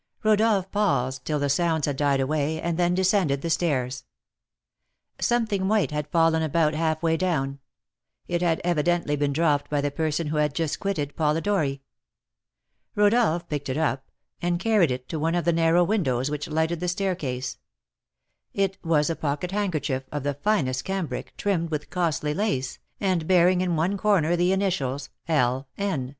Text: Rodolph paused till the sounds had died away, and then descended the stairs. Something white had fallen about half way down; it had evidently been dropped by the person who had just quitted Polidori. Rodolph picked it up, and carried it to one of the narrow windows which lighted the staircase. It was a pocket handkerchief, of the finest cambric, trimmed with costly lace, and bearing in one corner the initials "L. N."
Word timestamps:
Rodolph 0.23 0.71
paused 0.71 1.25
till 1.25 1.37
the 1.37 1.47
sounds 1.47 1.85
had 1.85 1.95
died 1.95 2.19
away, 2.19 2.59
and 2.59 2.75
then 2.75 2.95
descended 2.95 3.43
the 3.43 3.51
stairs. 3.51 4.03
Something 5.19 5.67
white 5.67 5.91
had 5.91 6.07
fallen 6.07 6.41
about 6.41 6.73
half 6.73 7.03
way 7.03 7.15
down; 7.15 7.59
it 8.27 8.41
had 8.41 8.59
evidently 8.63 9.15
been 9.15 9.31
dropped 9.31 9.69
by 9.69 9.79
the 9.79 9.91
person 9.91 10.29
who 10.29 10.37
had 10.37 10.55
just 10.55 10.79
quitted 10.79 11.15
Polidori. 11.15 11.83
Rodolph 12.95 13.47
picked 13.47 13.69
it 13.69 13.77
up, 13.77 14.09
and 14.41 14.59
carried 14.59 14.89
it 14.89 15.07
to 15.09 15.19
one 15.19 15.35
of 15.35 15.45
the 15.45 15.53
narrow 15.53 15.83
windows 15.83 16.31
which 16.31 16.47
lighted 16.47 16.79
the 16.79 16.87
staircase. 16.87 17.59
It 18.55 18.79
was 18.83 19.07
a 19.07 19.15
pocket 19.15 19.51
handkerchief, 19.51 20.05
of 20.11 20.23
the 20.23 20.33
finest 20.33 20.83
cambric, 20.83 21.37
trimmed 21.37 21.69
with 21.69 21.91
costly 21.91 22.33
lace, 22.33 22.79
and 22.99 23.27
bearing 23.27 23.61
in 23.61 23.75
one 23.75 23.97
corner 23.97 24.35
the 24.35 24.51
initials 24.51 25.09
"L. 25.27 25.67
N." 25.77 26.09